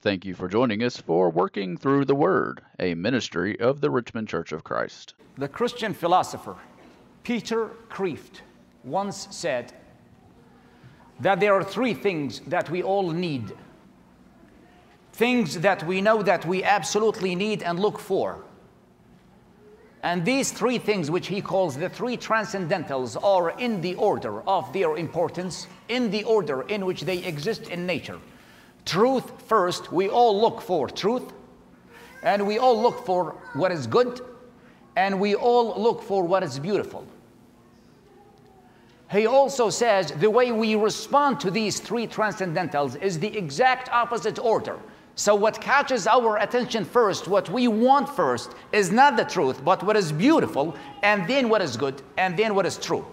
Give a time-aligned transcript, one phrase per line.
[0.00, 4.28] Thank you for joining us for Working Through the Word, a ministry of the Richmond
[4.28, 5.14] Church of Christ.
[5.36, 6.54] The Christian philosopher
[7.24, 8.42] Peter Kreeft
[8.84, 9.72] once said
[11.18, 13.52] that there are three things that we all need.
[15.14, 18.44] Things that we know that we absolutely need and look for.
[20.04, 24.72] And these three things, which he calls the three transcendentals, are in the order of
[24.72, 28.20] their importance, in the order in which they exist in nature.
[28.88, 31.34] Truth first, we all look for truth,
[32.22, 34.22] and we all look for what is good,
[34.96, 37.06] and we all look for what is beautiful.
[39.10, 44.38] He also says the way we respond to these three transcendentals is the exact opposite
[44.38, 44.78] order.
[45.16, 49.82] So, what catches our attention first, what we want first, is not the truth, but
[49.82, 53.04] what is beautiful, and then what is good, and then what is true.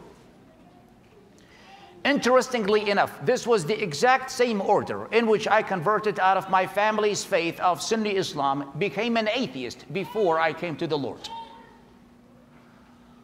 [2.06, 6.68] Interestingly enough, this was the exact same order in which I converted out of my
[6.68, 11.28] family's faith of Sunni Islam, became an atheist before I came to the Lord.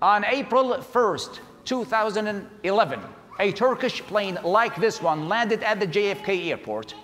[0.01, 2.99] On April 1st, 2011,
[3.39, 6.95] a Turkish plane like this one landed at the JFK airport,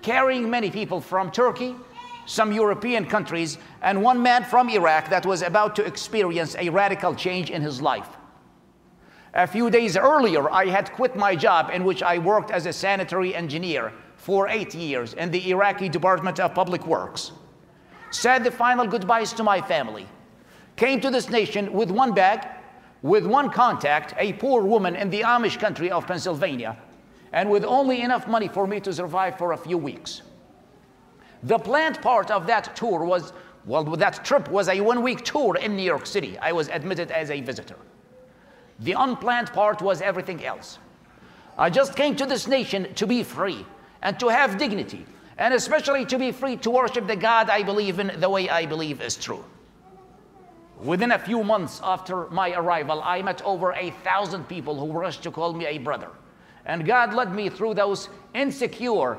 [0.00, 1.76] carrying many people from Turkey,
[2.24, 7.14] some European countries, and one man from Iraq that was about to experience a radical
[7.14, 8.16] change in his life.
[9.34, 12.72] A few days earlier, I had quit my job in which I worked as a
[12.72, 17.32] sanitary engineer for eight years in the Iraqi Department of Public Works.
[18.10, 20.06] Said the final goodbyes to my family.
[20.76, 22.46] Came to this nation with one bag,
[23.00, 26.76] with one contact, a poor woman in the Amish country of Pennsylvania,
[27.32, 30.20] and with only enough money for me to survive for a few weeks.
[31.42, 33.32] The planned part of that tour was,
[33.64, 36.36] well, that trip was a one week tour in New York City.
[36.38, 37.78] I was admitted as a visitor.
[38.82, 40.78] The unplanned part was everything else.
[41.56, 43.64] I just came to this nation to be free
[44.02, 45.06] and to have dignity,
[45.38, 48.66] and especially to be free to worship the God I believe in the way I
[48.66, 49.44] believe is true.
[50.82, 55.22] Within a few months after my arrival, I met over a thousand people who rushed
[55.22, 56.08] to call me a brother.
[56.66, 59.18] And God led me through those insecure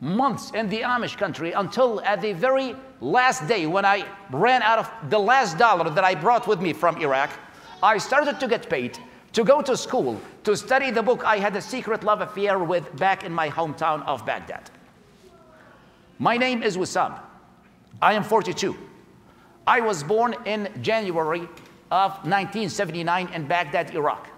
[0.00, 4.78] months in the Amish country until at the very last day when I ran out
[4.78, 7.30] of the last dollar that I brought with me from Iraq,
[7.84, 8.98] I started to get paid
[9.34, 12.96] to go to school to study the book I had a secret love affair with
[12.96, 14.70] back in my hometown of Baghdad.
[16.18, 17.20] My name is Wissam.
[18.00, 18.74] I am 42.
[19.66, 21.46] I was born in January
[21.90, 24.28] of 1979 in Baghdad, Iraq.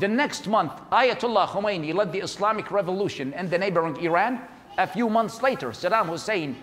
[0.00, 4.40] The next month, Ayatollah Khomeini led the Islamic Revolution in the neighboring Iran.
[4.78, 6.56] A few months later, Saddam Hussein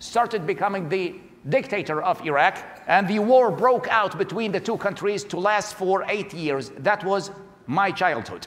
[0.00, 5.24] started becoming the dictator of Iraq, and the war broke out between the two countries
[5.24, 6.70] to last for eight years.
[6.78, 7.30] That was
[7.66, 8.46] my childhood.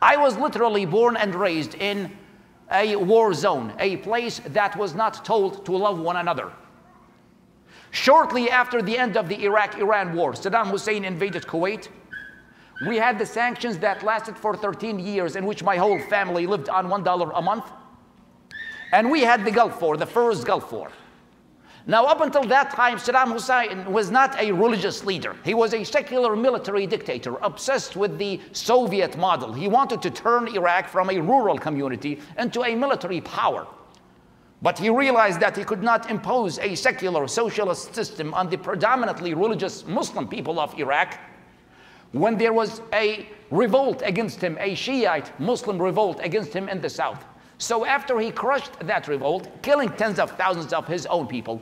[0.00, 2.16] I was literally born and raised in
[2.70, 6.52] a war zone, a place that was not told to love one another.
[7.90, 11.88] Shortly after the end of the Iraq Iran war, Saddam Hussein invaded Kuwait.
[12.86, 16.68] We had the sanctions that lasted for 13 years, in which my whole family lived
[16.68, 17.70] on $1 a month.
[18.92, 20.90] And we had the Gulf War, the first Gulf War.
[21.86, 25.34] Now, up until that time, Saddam Hussein was not a religious leader.
[25.44, 29.52] He was a secular military dictator, obsessed with the Soviet model.
[29.52, 33.66] He wanted to turn Iraq from a rural community into a military power.
[34.62, 39.34] But he realized that he could not impose a secular socialist system on the predominantly
[39.34, 41.18] religious Muslim people of Iraq
[42.12, 46.90] when there was a revolt against him, a Shiite Muslim revolt against him in the
[46.90, 47.24] south.
[47.58, 51.60] So after he crushed that revolt, killing tens of thousands of his own people,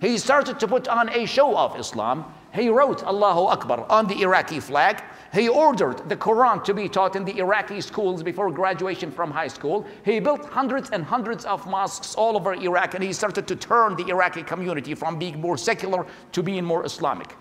[0.00, 2.24] he started to put on a show of Islam.
[2.52, 5.02] He wrote Allahu Akbar on the Iraqi flag.
[5.32, 9.48] He ordered the Quran to be taught in the Iraqi schools before graduation from high
[9.48, 9.86] school.
[10.04, 13.96] He built hundreds and hundreds of mosques all over Iraq and he started to turn
[13.96, 17.34] the Iraqi community from being more secular to being more Islamic.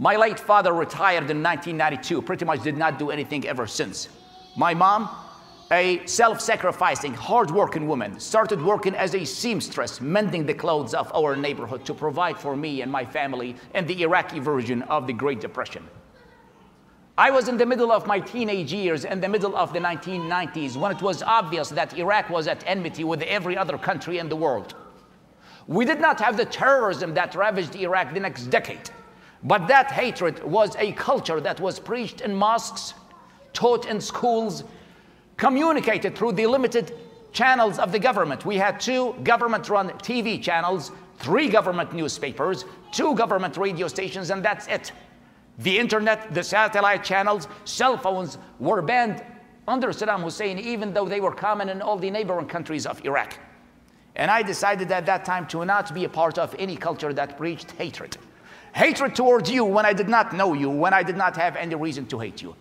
[0.00, 4.08] My late father retired in 1992, pretty much did not do anything ever since.
[4.56, 5.08] My mom
[5.70, 11.12] a self sacrificing, hard working woman, started working as a seamstress, mending the clothes of
[11.14, 15.12] our neighborhood to provide for me and my family in the Iraqi version of the
[15.12, 15.86] Great Depression.
[17.18, 20.76] I was in the middle of my teenage years, in the middle of the 1990s,
[20.76, 24.36] when it was obvious that Iraq was at enmity with every other country in the
[24.36, 24.74] world.
[25.66, 28.88] We did not have the terrorism that ravaged Iraq the next decade,
[29.42, 32.94] but that hatred was a culture that was preached in mosques,
[33.52, 34.64] taught in schools,
[35.38, 36.92] communicated through the limited
[37.32, 38.44] channels of the government.
[38.44, 44.44] We had two government run TV channels, three government newspapers, two government radio stations, and
[44.44, 44.92] that's it.
[45.58, 49.24] The internet, the satellite channels, cell phones were banned
[49.66, 53.38] under Saddam Hussein, even though they were common in all the neighboring countries of Iraq.
[54.16, 57.36] And I decided at that time to not be a part of any culture that
[57.36, 58.16] preached hatred.
[58.74, 61.74] Hatred towards you when I did not know you, when I did not have any
[61.74, 62.54] reason to hate you.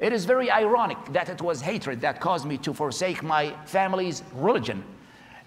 [0.00, 4.22] It is very ironic that it was hatred that caused me to forsake my family's
[4.34, 4.84] religion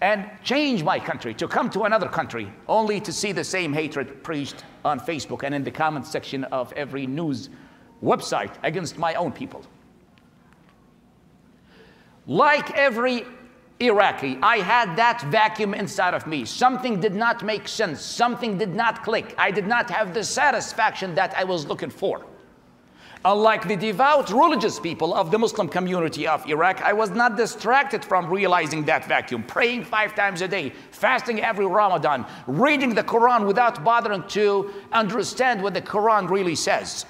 [0.01, 4.23] and change my country, to come to another country, only to see the same hatred
[4.23, 7.49] preached on Facebook and in the comment section of every news
[8.03, 9.63] website against my own people.
[12.27, 13.25] Like every
[13.79, 16.45] Iraqi, I had that vacuum inside of me.
[16.45, 18.01] Something did not make sense.
[18.01, 19.33] Something did not click.
[19.38, 22.25] I did not have the satisfaction that I was looking for.
[23.25, 28.06] Unlike the devout religious people of the Muslim community of Iraq, I was not distracted
[28.06, 33.48] from realizing that vacuum, praying five times a day, fasting every Ramadan, reading the Quran
[33.48, 37.06] without bothering to understand what the Quran really says.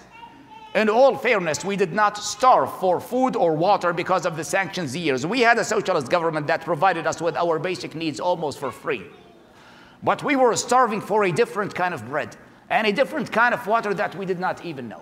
[0.75, 4.95] In all fairness, we did not starve for food or water because of the sanctions
[4.95, 5.25] years.
[5.25, 9.03] We had a socialist government that provided us with our basic needs almost for free.
[10.03, 12.37] But we were starving for a different kind of bread
[12.69, 15.01] and a different kind of water that we did not even know.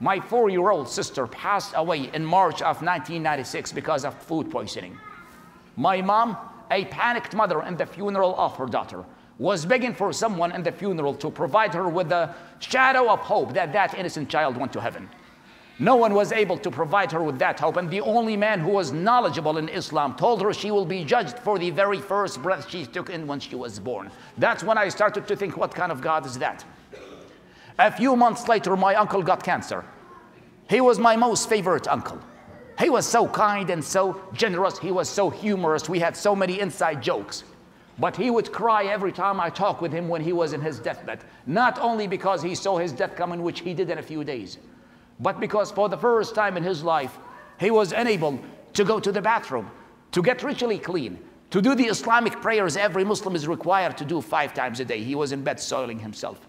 [0.00, 4.96] My four year old sister passed away in March of 1996 because of food poisoning.
[5.76, 6.36] My mom,
[6.70, 9.04] a panicked mother in the funeral of her daughter,
[9.38, 13.54] was begging for someone in the funeral to provide her with the shadow of hope
[13.54, 15.08] that that innocent child went to heaven.
[15.80, 18.70] No one was able to provide her with that hope, and the only man who
[18.70, 22.68] was knowledgeable in Islam told her she will be judged for the very first breath
[22.68, 24.10] she took in when she was born.
[24.38, 26.64] That's when I started to think, what kind of God is that?
[27.78, 29.84] A few months later, my uncle got cancer.
[30.68, 32.18] He was my most favorite uncle.
[32.78, 34.78] He was so kind and so generous.
[34.78, 35.88] He was so humorous.
[35.88, 37.44] We had so many inside jokes.
[37.98, 40.78] But he would cry every time I talked with him when he was in his
[40.78, 41.24] deathbed.
[41.46, 44.58] Not only because he saw his death coming, which he did in a few days,
[45.20, 47.18] but because for the first time in his life,
[47.58, 48.38] he was unable
[48.74, 49.68] to go to the bathroom,
[50.12, 51.18] to get ritually clean,
[51.50, 55.02] to do the Islamic prayers every Muslim is required to do five times a day.
[55.02, 56.46] He was in bed soiling himself.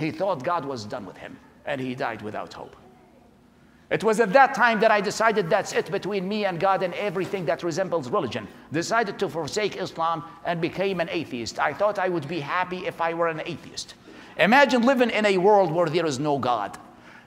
[0.00, 2.74] He thought God was done with him, and he died without hope.
[3.90, 6.94] It was at that time that I decided that's it between me and God and
[6.94, 8.48] everything that resembles religion.
[8.72, 11.58] Decided to forsake Islam and became an atheist.
[11.58, 13.94] I thought I would be happy if I were an atheist.
[14.38, 16.78] Imagine living in a world where there is no God.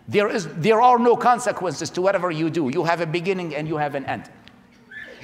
[0.08, 2.70] There, is, there are no consequences to whatever you do.
[2.70, 4.32] You have a beginning and you have an end.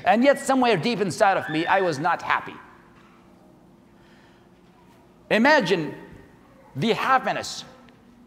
[0.06, 2.54] And yet, somewhere deep inside of me, I was not happy.
[5.31, 5.95] Imagine
[6.75, 7.63] the happiness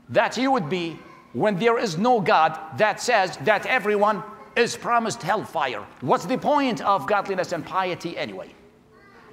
[0.08, 0.98] that you would be
[1.32, 4.22] when there is no God that says that everyone
[4.56, 5.84] is promised hellfire.
[6.00, 8.54] What's the point of godliness and piety anyway?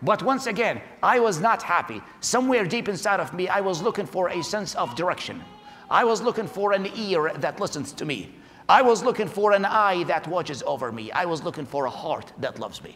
[0.02, 2.02] But once again, I was not happy.
[2.22, 5.44] Somewhere deep inside of me, I was looking for a sense of direction.
[5.90, 8.34] I was looking for an ear that listens to me.
[8.70, 11.12] I was looking for an eye that watches over me.
[11.12, 12.96] I was looking for a heart that loves me.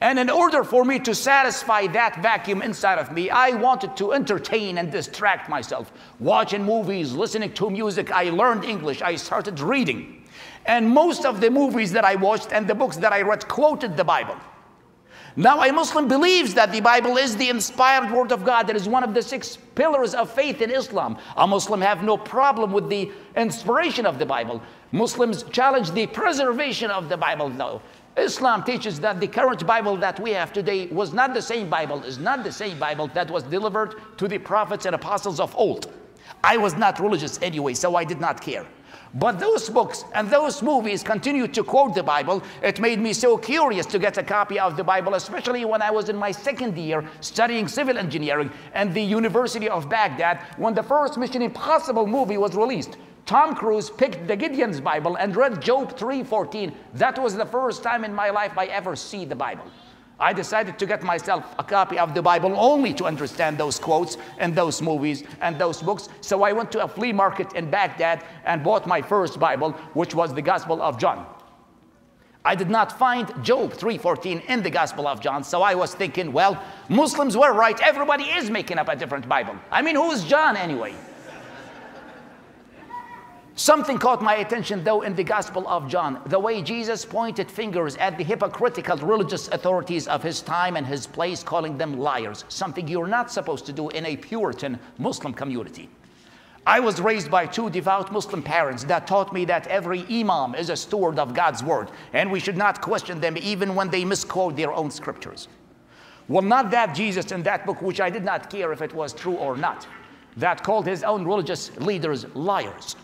[0.00, 4.12] And in order for me to satisfy that vacuum inside of me, I wanted to
[4.12, 5.90] entertain and distract myself.
[6.18, 8.10] Watching movies, listening to music.
[8.12, 9.00] I learned English.
[9.00, 10.24] I started reading.
[10.66, 13.96] And most of the movies that I watched and the books that I read quoted
[13.96, 14.36] the Bible.
[15.38, 18.66] Now, a Muslim believes that the Bible is the inspired word of God.
[18.66, 21.18] That is one of the six pillars of faith in Islam.
[21.36, 24.62] A Muslim have no problem with the inspiration of the Bible.
[24.92, 27.82] Muslims challenge the preservation of the Bible, though.
[28.16, 32.02] Islam teaches that the current Bible that we have today was not the same Bible,
[32.02, 35.92] is not the same Bible that was delivered to the prophets and apostles of old.
[36.42, 38.66] I was not religious anyway, so I did not care.
[39.18, 42.42] But those books and those movies continued to quote the Bible.
[42.62, 45.90] It made me so curious to get a copy of the Bible, especially when I
[45.90, 50.82] was in my second year studying civil engineering at the University of Baghdad when the
[50.82, 52.98] first Mission Impossible movie was released.
[53.24, 56.74] Tom Cruise picked the Gideon's Bible and read Job 3:14.
[56.92, 59.64] That was the first time in my life I ever see the Bible.
[60.18, 64.16] I decided to get myself a copy of the Bible only to understand those quotes
[64.38, 66.08] and those movies and those books.
[66.22, 70.14] So I went to a flea market in Baghdad and bought my first Bible, which
[70.14, 71.26] was the Gospel of John.
[72.46, 76.32] I did not find Job 3:14 in the Gospel of John, so I was thinking,
[76.32, 77.78] well, Muslims were right.
[77.82, 79.56] Everybody is making up a different Bible.
[79.70, 80.94] I mean, who is John anyway?
[83.58, 87.96] Something caught my attention though in the Gospel of John, the way Jesus pointed fingers
[87.96, 92.86] at the hypocritical religious authorities of his time and his place, calling them liars, something
[92.86, 95.88] you're not supposed to do in a Puritan Muslim community.
[96.66, 100.68] I was raised by two devout Muslim parents that taught me that every imam is
[100.68, 104.54] a steward of God's word, and we should not question them even when they misquote
[104.56, 105.48] their own scriptures.
[106.28, 109.14] Well, not that Jesus in that book, which I did not care if it was
[109.14, 109.86] true or not,
[110.36, 112.96] that called his own religious leaders liars.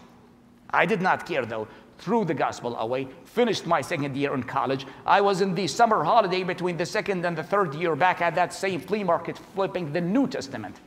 [0.73, 1.69] I did not care though.
[1.99, 4.87] threw the gospel away, finished my second year in college.
[5.07, 8.35] I was in the summer holiday between the second and the third year back at
[8.35, 10.81] that same flea market flipping the New Testament.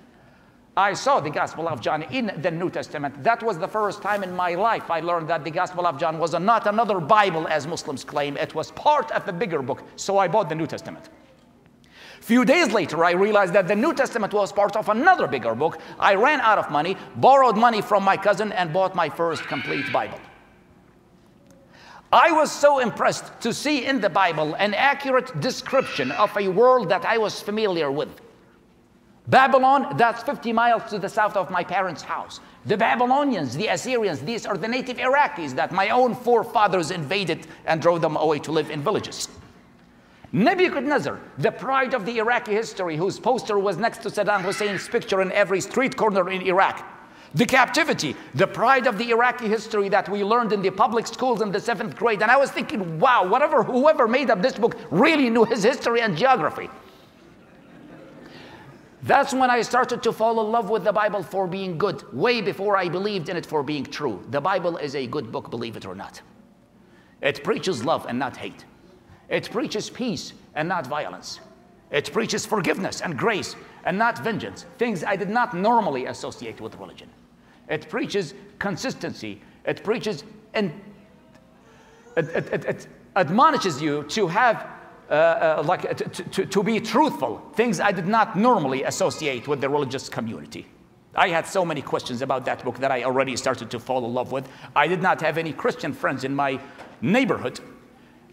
[0.78, 3.24] I saw the Gospel of John in the New Testament.
[3.24, 6.20] That was the first time in my life I learned that the Gospel of John
[6.20, 8.36] was not another Bible as Muslims claim.
[8.36, 9.84] It was part of the bigger book.
[9.96, 11.08] So I bought the New Testament.
[12.26, 15.78] Few days later, I realized that the New Testament was part of another bigger book.
[16.00, 19.94] I ran out of money, borrowed money from my cousin, and bought my first complete
[19.94, 20.20] Bible.
[22.12, 26.90] I was so impressed to see in the Bible an accurate description of a world
[26.90, 28.10] that I was familiar with.
[29.28, 32.40] Babylon, that's 50 miles to the south of my parents' house.
[32.66, 37.80] The Babylonians, the Assyrians, these are the native Iraqis that my own forefathers invaded and
[37.80, 39.30] drove them away to live in villages.
[40.32, 45.22] Nebuchadnezzar, the pride of the Iraqi history, whose poster was next to Saddam Hussein's picture
[45.22, 46.84] in every street corner in Iraq.
[47.36, 51.42] The captivity, the pride of the Iraqi history that we learned in the public schools
[51.42, 52.22] in the seventh grade.
[52.22, 56.02] And I was thinking, wow, whatever, whoever made up this book really knew his history
[56.02, 56.70] and geography.
[59.04, 62.42] That's when I started to fall in love with the Bible for being good, way
[62.42, 64.26] before I believed in it for being true.
[64.32, 66.22] The Bible is a good book, believe it or not.
[67.22, 68.66] It preaches love and not hate.
[69.30, 71.40] It preaches peace and not violence.
[71.92, 73.56] It preaches forgiveness and grace
[73.86, 77.10] and not vengeance, things I did not normally associate with religion.
[77.70, 79.42] It preaches consistency.
[79.66, 80.72] It preaches and
[82.16, 84.68] it, it, it, it admonishes you to have
[85.10, 89.62] uh, uh, like to, to, to be truthful, things I did not normally associate with
[89.62, 90.66] the religious community.
[91.14, 94.14] I had so many questions about that book that I already started to fall in
[94.14, 94.50] love with.
[94.76, 96.60] I did not have any Christian friends in my
[97.02, 97.60] neighborhood.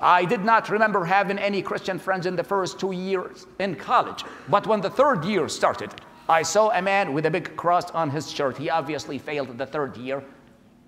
[0.03, 4.25] I did not remember having any Christian friends in the first two years in college.
[4.49, 5.95] But when the third year started,
[6.29, 8.59] I saw a man with a big cross on his shirt.
[8.59, 10.25] He obviously failed the third year.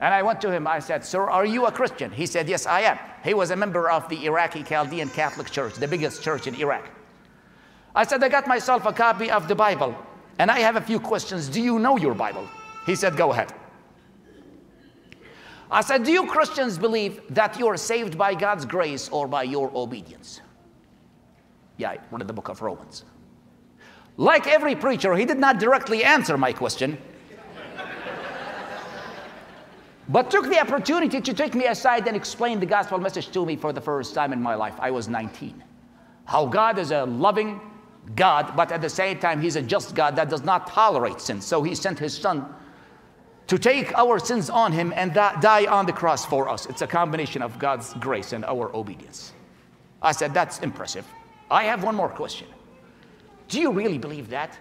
[0.00, 2.10] And I went to him, I said, Sir, are you a Christian?
[2.10, 2.98] He said, Yes, I am.
[3.22, 6.90] He was a member of the Iraqi Chaldean Catholic Church, the biggest church in Iraq.
[7.94, 9.96] I said, I got myself a copy of the Bible,
[10.40, 11.48] and I have a few questions.
[11.48, 12.48] Do you know your Bible?
[12.84, 13.52] He said, Go ahead.
[15.70, 19.70] I said, Do you Christians believe that you're saved by God's grace or by your
[19.74, 20.40] obedience?
[21.76, 23.04] Yeah, I read the book of Romans.
[24.16, 26.98] Like every preacher, he did not directly answer my question
[30.08, 33.56] but took the opportunity to take me aside and explain the gospel message to me
[33.56, 34.74] for the first time in my life.
[34.78, 35.62] I was 19.
[36.26, 37.60] How God is a loving
[38.14, 41.40] God, but at the same time, He's a just God that does not tolerate sin.
[41.40, 42.46] So He sent His Son
[43.46, 46.66] to take our sins on Him and die on the cross for us.
[46.66, 49.32] It's a combination of God's grace and our obedience.
[50.00, 51.06] I said, That's impressive.
[51.50, 52.48] I have one more question.
[53.48, 54.58] Do you really believe that?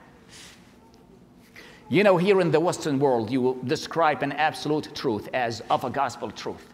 [1.89, 5.89] You know, here in the Western world, you describe an absolute truth as of a
[5.89, 6.73] gospel truth.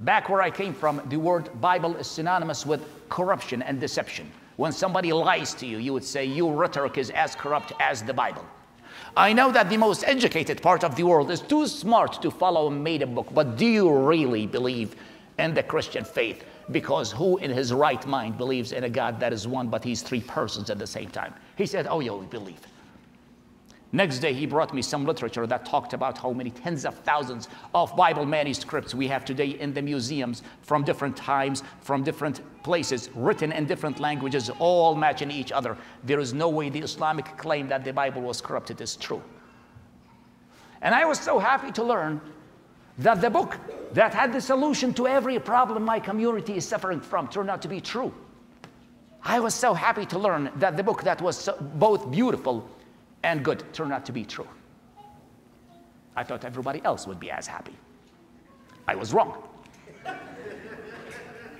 [0.00, 4.30] Back where I came from, the word Bible is synonymous with corruption and deception.
[4.56, 8.12] When somebody lies to you, you would say your rhetoric is as corrupt as the
[8.12, 8.44] Bible.
[9.16, 12.66] I know that the most educated part of the world is too smart to follow
[12.66, 14.96] a made up book, but do you really believe
[15.38, 16.44] in the Christian faith?
[16.70, 20.02] Because who in his right mind believes in a God that is one, but he's
[20.02, 21.34] three persons at the same time?
[21.56, 22.60] He said, Oh, yeah, we believe.
[23.94, 27.48] Next day, he brought me some literature that talked about how many tens of thousands
[27.74, 33.10] of Bible manuscripts we have today in the museums from different times, from different places,
[33.14, 35.76] written in different languages, all matching each other.
[36.04, 39.22] There is no way the Islamic claim that the Bible was corrupted is true.
[40.80, 42.18] And I was so happy to learn
[42.96, 43.58] that the book
[43.92, 47.68] that had the solution to every problem my community is suffering from turned out to
[47.68, 48.14] be true.
[49.22, 52.68] I was so happy to learn that the book that was so, both beautiful
[53.22, 54.48] and good turned out to be true.
[56.16, 57.74] I thought everybody else would be as happy.
[58.86, 59.42] I was wrong.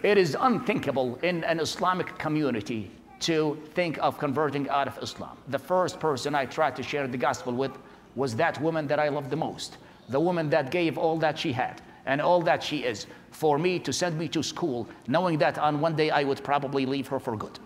[0.03, 2.91] it is unthinkable in an Islamic community
[3.21, 5.39] to think of converting out of Islam.
[5.49, 7.79] The first person I tried to share the gospel with
[8.17, 9.79] was that woman that I loved the most,
[10.09, 13.79] the woman that gave all that she had and all that she is for me
[13.79, 17.21] to send me to school, knowing that on one day I would probably leave her
[17.21, 17.59] for good.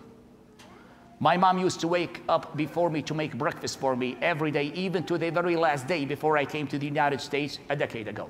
[1.19, 4.71] My mom used to wake up before me to make breakfast for me every day,
[4.75, 8.07] even to the very last day before I came to the United States a decade
[8.07, 8.29] ago.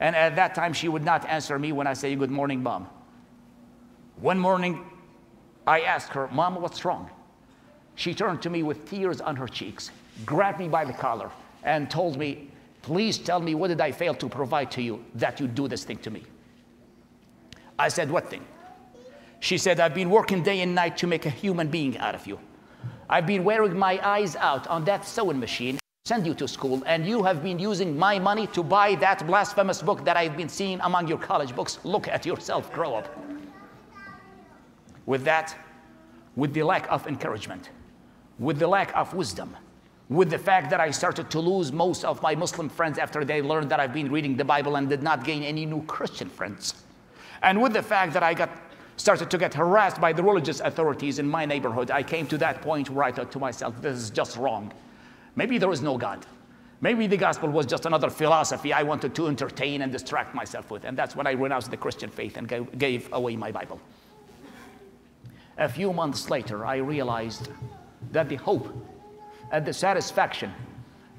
[0.00, 2.88] And at that time, she would not answer me when I say, Good morning, mom.
[4.16, 4.84] One morning,
[5.66, 7.10] I asked her, Mom, what's wrong?
[7.94, 9.90] She turned to me with tears on her cheeks,
[10.26, 11.30] grabbed me by the collar,
[11.62, 12.48] and told me,
[12.82, 15.84] Please tell me, what did I fail to provide to you that you do this
[15.84, 16.24] thing to me?
[17.78, 18.44] I said, What thing?
[19.40, 22.26] She said, I've been working day and night to make a human being out of
[22.26, 22.38] you.
[23.08, 25.80] I've been wearing my eyes out on that sewing machine
[26.10, 29.80] send you to school, and you have been using my money to buy that blasphemous
[29.80, 31.78] book that I've been seeing among your college books.
[31.84, 33.06] Look at yourself, grow up.
[35.06, 35.54] With that,
[36.34, 37.70] with the lack of encouragement,
[38.40, 39.56] with the lack of wisdom,
[40.08, 43.40] with the fact that I started to lose most of my Muslim friends after they
[43.40, 46.74] learned that I've been reading the Bible and did not gain any new Christian friends.
[47.42, 48.50] And with the fact that I got
[49.00, 52.60] started to get harassed by the religious authorities in my neighborhood, I came to that
[52.60, 54.72] point where I thought to myself, this is just wrong.
[55.36, 56.26] Maybe there is no God.
[56.82, 60.84] Maybe the gospel was just another philosophy I wanted to entertain and distract myself with.
[60.84, 63.80] And that's when I renounced the Christian faith and gave away my Bible.
[65.58, 67.48] A few months later, I realized
[68.12, 68.68] that the hope
[69.50, 70.52] and the satisfaction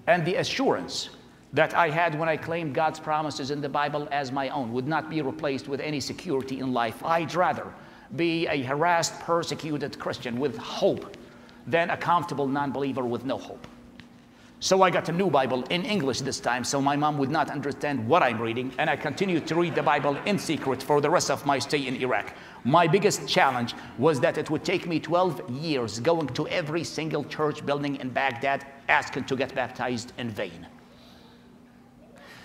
[0.07, 1.09] and the assurance
[1.53, 4.87] that I had when I claimed God's promises in the Bible as my own would
[4.87, 7.03] not be replaced with any security in life.
[7.03, 7.73] I'd rather
[8.15, 11.17] be a harassed, persecuted Christian with hope
[11.67, 13.67] than a comfortable non believer with no hope.
[14.63, 17.49] So I got a new Bible in English this time, so my mom would not
[17.49, 21.09] understand what I'm reading, and I continued to read the Bible in secret for the
[21.09, 22.35] rest of my stay in Iraq.
[22.63, 27.23] My biggest challenge was that it would take me 12 years going to every single
[27.23, 30.67] church building in Baghdad asking to get baptized in vain.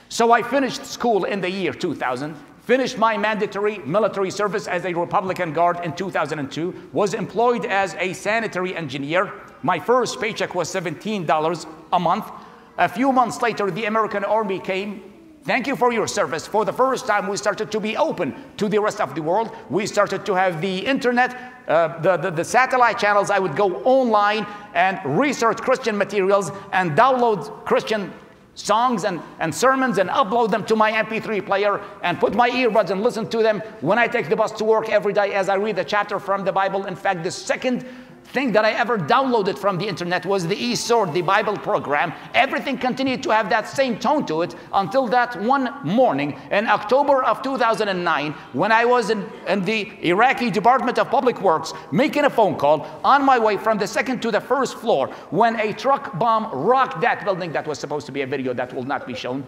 [0.08, 4.94] So I finished school in the year 2000, finished my mandatory military service as a
[4.94, 9.32] Republican Guard in 2002, was employed as a sanitary engineer.
[9.62, 12.30] My first paycheck was $17 a month.
[12.78, 15.02] A few months later, the American Army came.
[15.42, 16.46] Thank you for your service.
[16.46, 19.50] For the first time, we started to be open to the rest of the world.
[19.70, 23.30] We started to have the internet, uh, the, the, the satellite channels.
[23.30, 28.12] I would go online and research Christian materials and download Christian
[28.56, 32.90] songs and, and sermons and upload them to my MP3 player and put my earbuds
[32.90, 35.54] and listen to them when I take the bus to work every day as I
[35.54, 36.86] read a chapter from the Bible.
[36.86, 37.86] In fact, the second
[38.26, 42.12] thing that I ever downloaded from the internet was the eSword, the Bible program.
[42.34, 47.22] Everything continued to have that same tone to it until that one morning in October
[47.22, 52.30] of 2009 when I was in, in the Iraqi Department of Public Works making a
[52.30, 56.18] phone call on my way from the second to the first floor when a truck
[56.18, 57.52] bomb rocked that building.
[57.52, 59.44] That was supposed to be a video that will not be shown.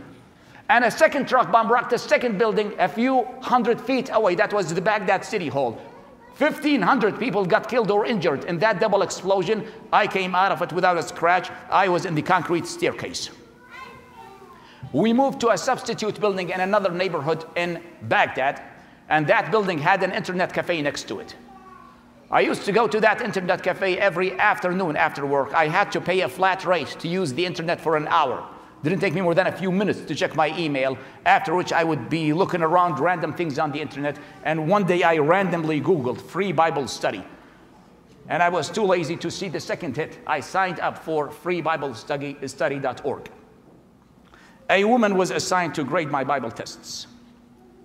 [0.71, 4.35] And a second truck bomb rocked the second building a few hundred feet away.
[4.35, 5.81] That was the Baghdad City Hall.
[6.39, 9.67] 1,500 people got killed or injured in that double explosion.
[9.93, 11.51] I came out of it without a scratch.
[11.69, 13.31] I was in the concrete staircase.
[14.93, 18.63] We moved to a substitute building in another neighborhood in Baghdad,
[19.09, 21.35] and that building had an internet cafe next to it.
[22.31, 25.53] I used to go to that internet cafe every afternoon after work.
[25.55, 28.49] I had to pay a flat rate to use the internet for an hour.
[28.83, 31.83] Didn't take me more than a few minutes to check my email, after which I
[31.83, 34.19] would be looking around random things on the internet.
[34.45, 37.25] And one day I randomly Googled free Bible study.
[38.29, 40.19] And I was too lazy to see the second hit.
[40.27, 43.31] I signed up for freebiblestudy.org.
[44.71, 47.07] A woman was assigned to grade my Bible tests.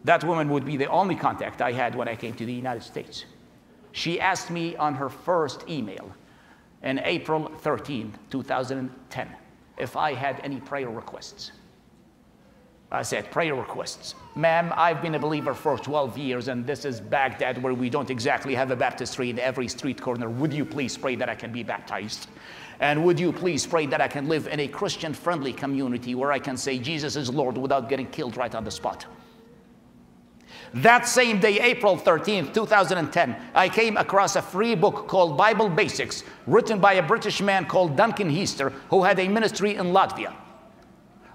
[0.04, 2.84] That woman would be the only contact I had when I came to the United
[2.84, 3.26] States.
[3.94, 6.12] She asked me on her first email
[6.84, 9.36] in April 13, 2010
[9.78, 11.52] if I had any prayer requests.
[12.92, 14.14] I said, prayer requests.
[14.36, 18.12] Ma'am, I've been a believer for 12 years, and this is Baghdad where we don't
[18.12, 20.30] exactly have a baptistry in every street corner.
[20.30, 22.28] Would you please pray that I can be baptized?
[22.80, 26.32] And would you please pray that I can live in a Christian friendly community where
[26.32, 29.08] I can say Jesus is Lord without getting killed right on the spot?
[30.74, 36.24] That same day, April 13th, 2010, I came across a free book called Bible Basics,
[36.48, 40.34] written by a British man called Duncan Heaster, who had a ministry in Latvia.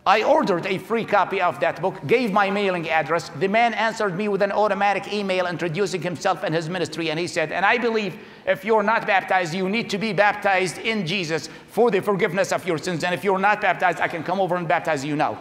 [0.05, 3.29] I ordered a free copy of that book, gave my mailing address.
[3.29, 7.29] The man answered me with an automatic email introducing himself and his ministry, and he
[7.29, 11.49] said, And I believe if you're not baptized, you need to be baptized in Jesus
[11.69, 13.05] for the forgiveness of your sins.
[13.05, 15.41] And if you're not baptized, I can come over and baptize you now.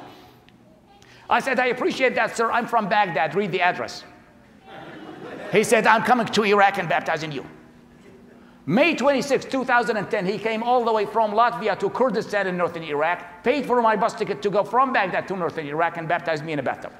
[1.29, 2.51] I said, I appreciate that, sir.
[2.51, 3.35] I'm from Baghdad.
[3.35, 4.03] Read the address.
[5.51, 7.45] He said, I'm coming to Iraq and baptizing you.
[8.65, 13.41] May 26, 2010, he came all the way from Latvia to Kurdistan in northern Iraq,
[13.41, 16.51] paid for my bus ticket to go from Baghdad to northern Iraq, and baptized me
[16.51, 16.91] in a bathtub.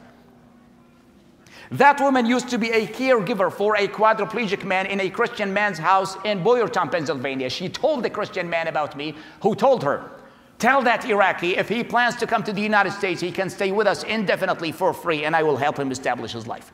[1.72, 5.78] That woman used to be a caregiver for a quadriplegic man in a Christian man's
[5.78, 7.50] house in Boyertown, Pennsylvania.
[7.50, 10.10] She told the Christian man about me, who told her,
[10.60, 13.72] Tell that Iraqi if he plans to come to the United States, he can stay
[13.72, 16.72] with us indefinitely for free, and I will help him establish his life.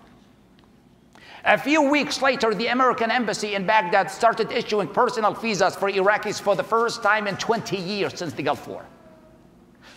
[1.46, 6.40] A few weeks later, the American embassy in Baghdad started issuing personal visas for Iraqis
[6.42, 8.86] for the first time in 20 years since the Gulf War.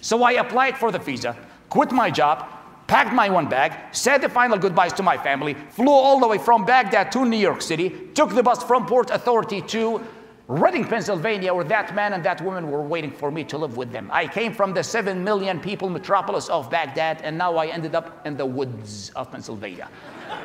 [0.00, 1.36] So I applied for the visa,
[1.68, 2.48] quit my job,
[2.88, 6.38] packed my one bag, said the final goodbyes to my family, flew all the way
[6.38, 10.04] from Baghdad to New York City, took the bus from Port Authority to
[10.48, 13.90] Reading, Pennsylvania, where that man and that woman were waiting for me to live with
[13.90, 14.08] them.
[14.12, 18.24] I came from the 7 million people metropolis of Baghdad, and now I ended up
[18.24, 19.88] in the woods of Pennsylvania.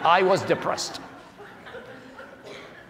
[0.01, 0.99] I was depressed.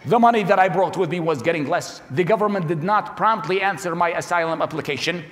[0.05, 2.01] The money that I brought with me was getting less.
[2.11, 5.25] The government did not promptly answer my asylum application.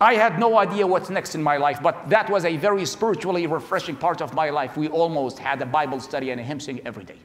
[0.00, 3.46] I had no idea what's next in my life, but that was a very spiritually
[3.46, 4.78] refreshing part of my life.
[4.78, 7.18] We almost had a Bible study and a hymn sing every day.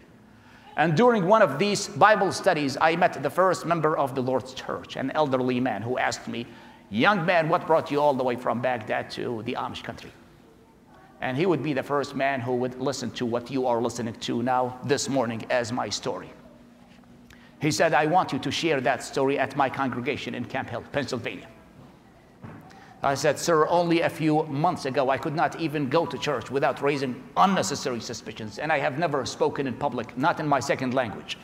[0.77, 4.53] And during one of these Bible studies, I met the first member of the Lord's
[4.53, 6.47] church, an elderly man who asked me,
[6.89, 10.12] Young man, what brought you all the way from Baghdad to the Amish country?
[11.21, 14.15] And he would be the first man who would listen to what you are listening
[14.15, 16.29] to now this morning as my story.
[17.62, 20.84] He said, I want you to share that story at my congregation in Camp Hill,
[20.91, 21.47] Pennsylvania.
[23.03, 26.51] I said, Sir, only a few months ago, I could not even go to church
[26.51, 30.93] without raising unnecessary suspicions, and I have never spoken in public, not in my second
[30.93, 31.37] language.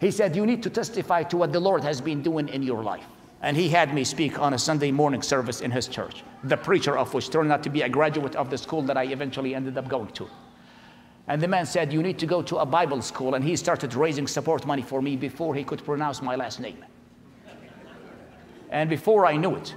[0.00, 2.82] He said, You need to testify to what the Lord has been doing in your
[2.82, 3.06] life.
[3.42, 6.98] And he had me speak on a Sunday morning service in his church, the preacher
[6.98, 9.78] of which turned out to be a graduate of the school that I eventually ended
[9.78, 10.28] up going to.
[11.28, 13.34] And the man said, You need to go to a Bible school.
[13.34, 16.84] And he started raising support money for me before he could pronounce my last name.
[18.70, 19.74] And before I knew it,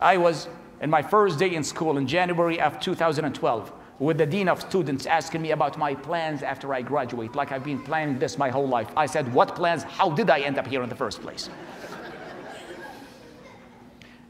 [0.00, 0.48] I was
[0.80, 5.06] in my first day in school in January of 2012 with the dean of students
[5.06, 8.68] asking me about my plans after I graduate, like I've been planning this my whole
[8.68, 8.90] life.
[8.96, 9.84] I said, What plans?
[9.84, 11.48] How did I end up here in the first place?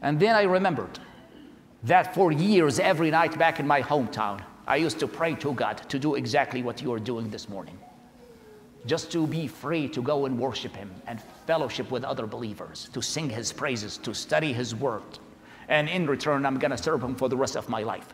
[0.01, 0.99] and then I remembered
[1.83, 5.77] that for years, every night back in my hometown, I used to pray to God
[5.89, 7.77] to do exactly what you are doing this morning
[8.87, 13.01] just to be free to go and worship Him and fellowship with other believers, to
[13.01, 15.19] sing His praises, to study His word.
[15.67, 18.13] And in return, I'm going to serve Him for the rest of my life.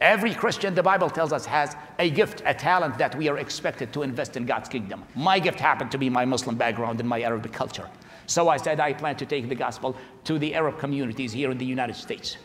[0.00, 3.92] Every Christian, the Bible tells us, has a gift, a talent that we are expected
[3.92, 5.04] to invest in God's kingdom.
[5.14, 7.88] My gift happened to be my Muslim background and my Arabic culture.
[8.26, 11.58] So I said I plan to take the gospel to the Arab communities here in
[11.58, 12.36] the United States.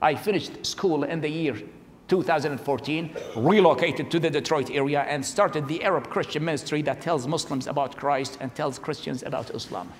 [0.00, 1.56] I finished school in the year
[2.12, 7.66] 2014, relocated to the Detroit area and started the Arab Christian ministry that tells Muslims
[7.66, 9.90] about Christ and tells Christians about Islam.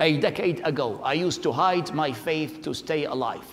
[0.00, 3.44] A decade ago, I used to hide my faith to stay alive.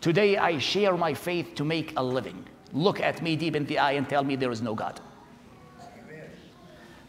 [0.00, 2.44] Today, I share my faith to make a living.
[2.72, 5.00] Look at me deep in the eye and tell me there is no God.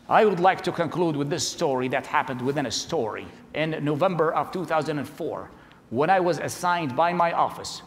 [0.08, 3.26] I would like to conclude with this story that happened within a story.
[3.56, 5.50] In November of 2004,
[5.90, 7.82] when I was assigned by my office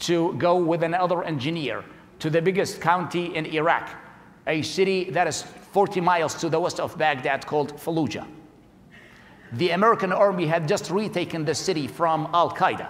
[0.00, 1.84] to go with another engineer
[2.18, 3.90] to the biggest county in Iraq,
[4.46, 8.26] a city that is 40 miles to the west of Baghdad called Fallujah.
[9.52, 12.88] The American army had just retaken the city from Al Qaeda,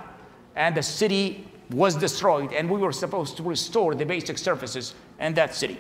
[0.57, 5.35] and the city was destroyed, and we were supposed to restore the basic services in
[5.35, 5.79] that city.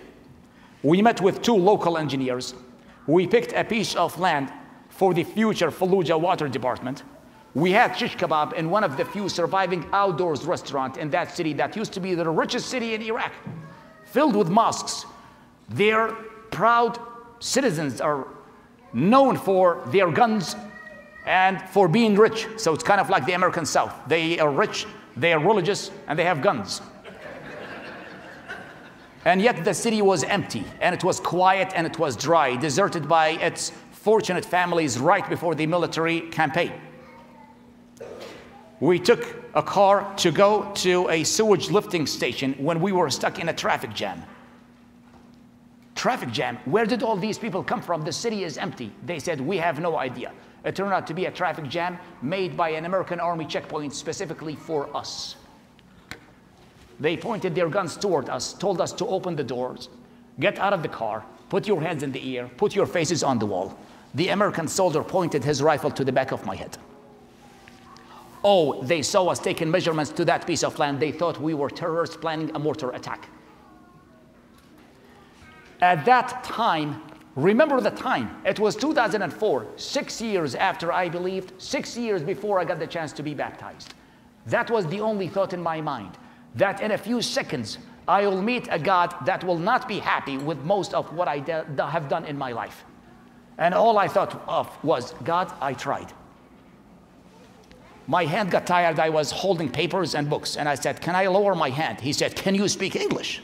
[0.82, 2.54] We met with two local engineers.
[3.06, 4.52] We picked a piece of land
[4.88, 7.02] for the future Fallujah Water Department
[7.54, 11.52] we had shish kebab in one of the few surviving outdoors restaurants in that city
[11.54, 13.32] that used to be the richest city in Iraq,
[14.04, 15.06] filled with mosques.
[15.70, 16.12] Their
[16.50, 16.98] proud
[17.40, 18.28] citizens are
[18.92, 20.56] known for their guns
[21.26, 22.46] and for being rich.
[22.56, 23.94] So it's kind of like the American South.
[24.06, 26.80] They are rich, they are religious, and they have guns.
[29.24, 33.08] and yet the city was empty, and it was quiet, and it was dry, deserted
[33.08, 36.72] by its fortunate families right before the military campaign
[38.80, 43.38] we took a car to go to a sewage lifting station when we were stuck
[43.38, 44.22] in a traffic jam.
[45.94, 46.58] Traffic jam.
[46.64, 48.02] Where did all these people come from?
[48.02, 48.92] The city is empty.
[49.04, 50.32] They said, We have no idea.
[50.64, 54.54] It turned out to be a traffic jam made by an American Army checkpoint specifically
[54.54, 55.34] for us.
[57.00, 59.88] They pointed their guns toward us, told us to open the doors,
[60.38, 63.38] get out of the car, put your hands in the air, put your faces on
[63.38, 63.76] the wall.
[64.14, 66.76] The American soldier pointed his rifle to the back of my head.
[68.44, 71.00] Oh, they saw us taking measurements to that piece of land.
[71.00, 73.28] They thought we were terrorists planning a mortar attack.
[75.80, 77.02] At that time,
[77.36, 78.40] remember the time.
[78.44, 83.12] It was 2004, six years after I believed, six years before I got the chance
[83.12, 83.94] to be baptized.
[84.46, 86.16] That was the only thought in my mind
[86.54, 90.38] that in a few seconds, I will meet a God that will not be happy
[90.38, 91.38] with most of what I
[91.78, 92.84] have done in my life.
[93.58, 96.12] And all I thought of was, God, I tried.
[98.08, 98.98] My hand got tired.
[98.98, 100.56] I was holding papers and books.
[100.56, 102.00] And I said, Can I lower my hand?
[102.00, 103.42] He said, Can you speak English?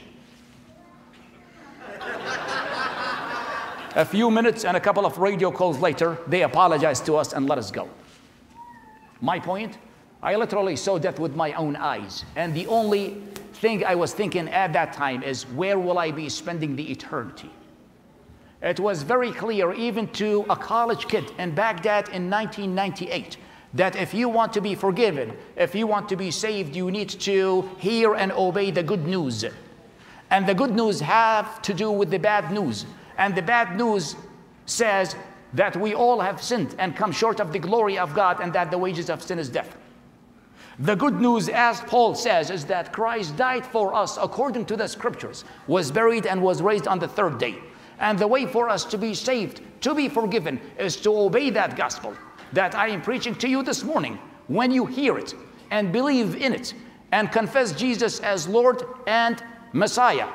[3.95, 7.47] a few minutes and a couple of radio calls later, they apologized to us and
[7.47, 7.87] let us go.
[9.21, 9.77] My point?
[10.23, 12.25] I literally saw death with my own eyes.
[12.35, 13.21] And the only
[13.53, 17.51] thing I was thinking at that time is, where will I be spending the eternity?
[18.63, 23.37] It was very clear, even to a college kid in Baghdad in 1998,
[23.75, 27.09] that if you want to be forgiven, if you want to be saved, you need
[27.09, 29.43] to hear and obey the good news.
[30.31, 32.85] And the good news have to do with the bad news.
[33.17, 34.15] And the bad news
[34.65, 35.15] says
[35.53, 38.71] that we all have sinned and come short of the glory of God and that
[38.71, 39.75] the wages of sin is death.
[40.79, 44.87] The good news, as Paul says, is that Christ died for us according to the
[44.87, 47.55] scriptures, was buried and was raised on the third day.
[47.99, 51.77] And the way for us to be saved, to be forgiven, is to obey that
[51.77, 52.13] gospel
[52.55, 54.17] that I am preaching to you this morning.
[54.47, 55.35] When you hear it
[55.71, 56.73] and believe in it
[57.11, 60.27] and confess Jesus as Lord and Messiah,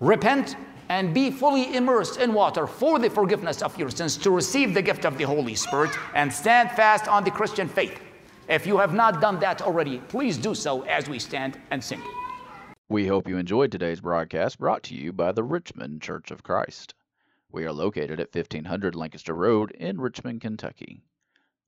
[0.00, 0.56] repent
[0.88, 4.82] and be fully immersed in water for the forgiveness of your sins to receive the
[4.82, 8.00] gift of the Holy Spirit and stand fast on the Christian faith.
[8.48, 12.02] If you have not done that already, please do so as we stand and sing.
[12.88, 16.94] We hope you enjoyed today's broadcast brought to you by the Richmond Church of Christ.
[17.50, 21.02] We are located at 1500 Lancaster Road in Richmond, Kentucky.